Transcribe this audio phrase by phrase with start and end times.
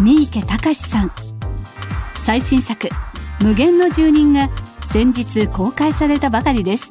[0.00, 1.10] 三池隆さん。
[2.16, 2.88] 最新作
[3.40, 6.88] 無限の住人が先日公開されたばかりです。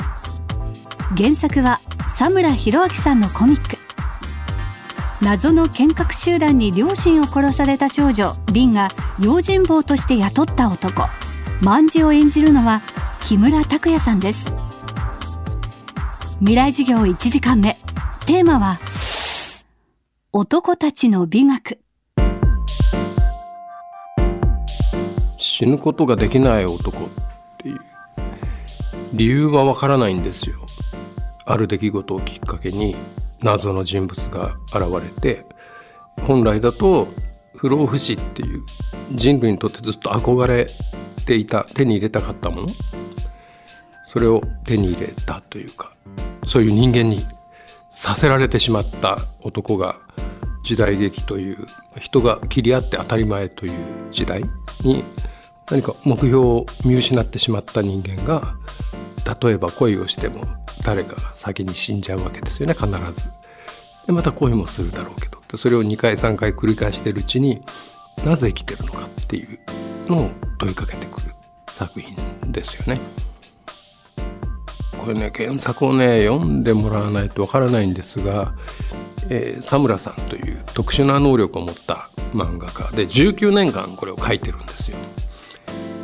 [1.17, 1.79] 原作は
[2.17, 3.77] 佐村弘明さんのコミック。
[5.21, 8.89] 謎の剣客集団に両親を殺された少女凛が
[9.19, 11.03] 用心棒として雇った男。
[11.61, 12.81] 万事を演じるのは
[13.25, 14.47] 木村拓哉さんです。
[16.39, 17.77] 未来授業1時間目。
[18.25, 18.79] テーマは
[20.31, 21.82] 男たちの美学。
[25.63, 27.09] 死ぬことができない男っ
[27.57, 27.79] ていう
[29.13, 30.57] 理由はわからないんですよ。
[31.45, 32.97] ある出来事をきっかけに
[33.39, 35.45] 謎の人物が現れて
[36.21, 37.07] 本来だと
[37.55, 38.61] 不老不死っていう
[39.13, 40.67] 人類にとってずっと憧れ
[41.25, 42.67] ていた手に入れたかったもの。
[44.07, 45.93] それを手に入れたというか
[46.45, 47.25] そういう人間に
[47.89, 49.95] させられてしまった男が
[50.65, 51.65] 時代劇という
[51.99, 53.73] 人が切り合って当たり前という
[54.11, 54.43] 時代
[54.81, 55.05] に
[55.69, 58.55] 何か目標を見失ってしまった人間が
[59.41, 60.45] 例えば恋をしても
[60.83, 63.29] 誰かが先に死んじゃうわけですよね必ず。
[64.05, 67.61] でまた恋もするだろうけどでそれを2回3回繰り返しているうちに
[68.25, 69.59] なぜ生きてるのかっていう
[70.07, 71.33] のを問いかけてくる
[71.69, 72.15] 作品
[72.51, 72.99] ですよね。
[74.97, 78.53] これね原作をね読んでもらわないとわからないんですが、
[79.29, 84.97] えー、佐村さんという特殊な能力を持った漫画家で19年間これを書いてるんですよ。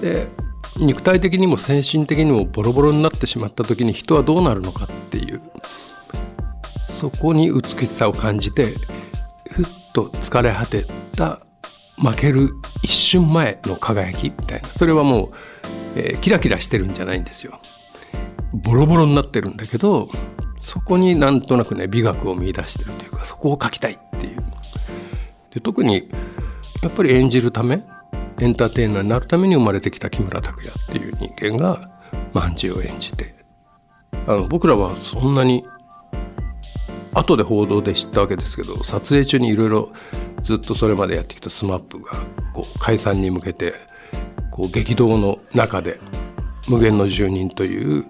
[0.01, 0.27] で
[0.77, 5.41] 肉体的にも精神的にもボロボロになってしまった時に人はどうなるのかっていう
[6.81, 8.75] そこに美しさを感じて
[9.49, 11.41] ふっと疲れ果てた
[11.97, 12.49] 負ける
[12.81, 15.29] 一瞬前の輝きみたいなそれはもう、
[15.95, 17.59] えー、キラキラしてるんじゃないんですよ。
[18.53, 20.09] ボロボロになってるんだけど
[20.59, 24.43] そこになんとなくね美学を見出してるというかそこを描きたいっていう。
[25.51, 26.09] で特に
[26.81, 27.83] やっぱり演じるため
[28.39, 31.89] エンターテイナーになるために生まれてきた木村拓哉っていう人間が
[32.33, 33.35] 万事を演じて
[34.27, 35.65] あの僕らはそんなに
[37.13, 39.91] 後で報道で知ったわけですけど撮影中にいろいろ
[40.43, 42.11] ずっとそれまでやってきた SMAP が
[42.53, 43.73] こう解散に向けて
[44.51, 45.99] こう激動の中で
[46.67, 48.05] 無限の住人という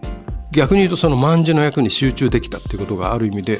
[0.51, 3.59] 逆に言うとその万の役に集中できたっていうことがある意味で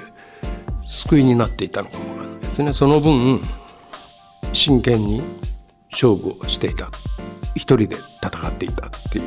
[0.88, 2.74] 救いになっていたのかもわからないですね。
[2.74, 3.41] その分
[4.53, 5.22] 真剣に
[5.91, 6.89] 勝負をしていた。
[7.55, 9.25] 一人で戦っていたっていう。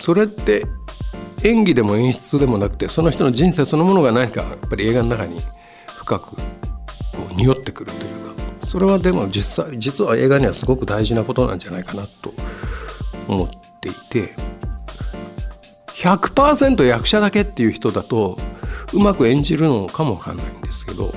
[0.00, 0.64] それって
[1.42, 5.40] 演技でも演出でもなくてその人の人生そのものが何かやっぱり映画の中に
[5.98, 6.36] 深くこ
[7.30, 8.34] う匂ってくるというか。
[8.66, 12.34] それはでも実際実は映画にはすごく大事なことなんじゃないかなと
[13.28, 13.48] 思っ
[13.80, 14.34] ていて。
[16.04, 18.36] 100%役者だけっていう人だと
[18.92, 21.14] うまく演じるのかもわかんないんですけど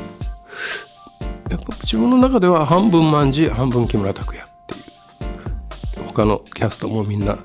[1.49, 4.47] やっぱ自分の中では半分万事半分木村拓哉。
[6.17, 7.37] 他のキャストもみんな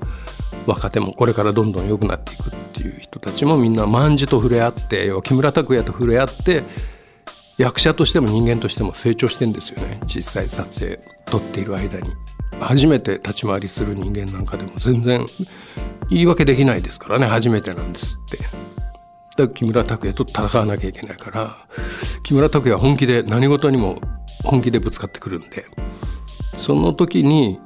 [0.65, 6.63] 若手もこれからどんどん良くなっていくっていう人たちもみんな万事と触れ合って木村拓哉と触れ合って
[7.59, 9.99] 役者としても人間としても成長してんですよね。
[10.07, 12.09] 実際撮影撮っている間に。
[12.59, 15.27] 初めて立ち回りする人間なんかでも全然
[16.09, 17.27] 言い訳できないですからね。
[17.27, 18.37] 初めてなんですって。
[18.37, 18.53] だか
[19.37, 21.57] ら木村拓哉と戦わなきゃいけないから
[22.23, 23.99] 木村拓哉は本気で何事にも
[24.43, 25.65] 本気でぶつかってくるんで
[26.55, 27.59] その時に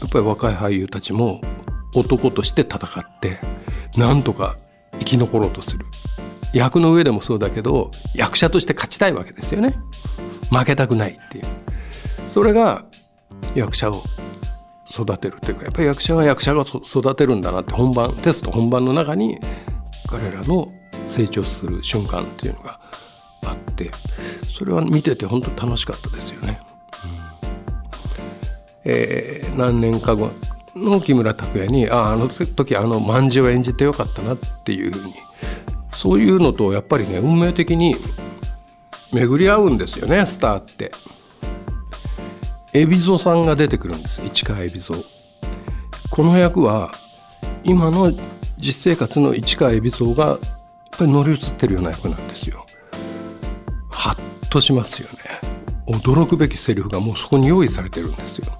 [0.00, 1.40] やっぱり若い俳優たちも
[1.94, 3.38] 男として戦って
[3.96, 4.56] なんとか
[4.98, 5.84] 生き残ろうとする。
[6.54, 9.76] 役の上でもそうだけど役者として勝ちたいわけですよね。
[10.50, 11.44] 負けたくないっていう。
[12.26, 12.84] それが
[13.54, 14.02] 役者を
[14.90, 19.38] 育てるというかやっぱり役者は役者が育てるんだなって本番テスト本番の中に
[20.06, 20.72] 彼らの
[21.06, 22.80] 成長する瞬間っていうのが
[23.44, 23.90] あって
[24.56, 26.60] それは見てて本当楽しかったですよね。
[28.90, 30.30] えー、何年か後
[30.74, 35.14] の木村拓哉にああの時あの卍を演じてよかったなっていうふうに
[35.94, 37.96] そういうのとやっぱりね運命的に
[39.12, 40.90] 巡り合うんですよねスターって。
[42.74, 44.98] 海老蔵さんが出てくるんです市川海老蔵。
[46.10, 46.92] この役は
[47.64, 48.12] 今の
[48.58, 50.38] 実生活の市川海老蔵がやっ
[50.98, 52.66] ぱり乗り移ってるような役なんですよ。
[53.90, 55.18] はっとしますよね。
[55.88, 58.58] 驚くべきセリフがもうそこに用意されてるんですよ。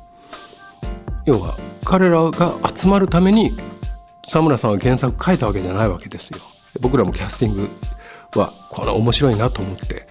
[1.29, 3.55] 要は彼らが集まるために
[4.23, 6.39] 佐村さんは原作書いたわけじゃないわけですよ。
[6.81, 7.69] 僕らもキャスティング
[8.41, 10.07] はこれ面白いなと思って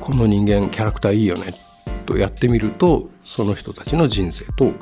[0.00, 1.54] この人間キャラクターいいよね
[2.06, 4.72] とやってみるとその人たちの人生と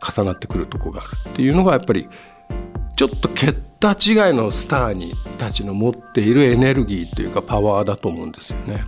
[0.00, 2.08] 重なってくるとこがあるっていうのがやっぱり
[2.96, 8.84] ちょっと桁違いのスターにたちの持っているエネルギーというかパワーだと思うんですよね。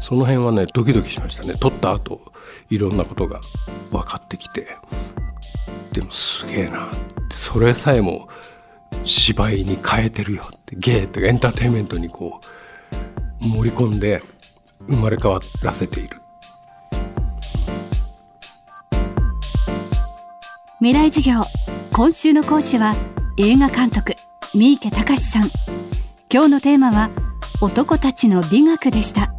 [0.00, 2.32] その辺はねドキドキしましたね撮った後
[2.70, 3.40] いろんなことが
[3.90, 4.68] 分かってきて
[5.98, 6.92] でもすげえな。
[7.28, 8.28] それさえも
[9.02, 10.76] 芝居に変えてるよって。
[10.76, 12.40] 芸とかエンターテインメントにこ
[13.42, 14.22] う盛り込んで
[14.88, 16.20] 生まれ変わらせている。
[20.78, 21.42] 未来授業。
[21.92, 22.94] 今週の講師は
[23.36, 24.14] 映画監督
[24.54, 25.50] 三池隆さん。
[26.32, 27.10] 今日のテーマは
[27.60, 29.34] 男たちの美学でした。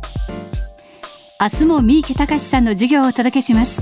[1.40, 3.82] 明日も三池隆さんの授業をお届けします。